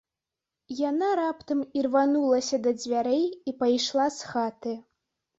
Яна 0.89 1.09
раптам 1.19 1.59
ірванулася 1.79 2.59
да 2.67 2.73
дзвярэй 2.81 3.21
і 3.51 3.53
пайшла 3.59 4.07
з 4.17 4.31
хаты. 4.31 4.73